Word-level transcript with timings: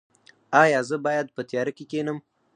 ایا 0.63 0.79
زه 0.89 0.95
باید 1.05 1.27
په 1.35 1.41
تیاره 1.49 1.71
کې 1.77 1.85
کینم؟ 1.91 2.17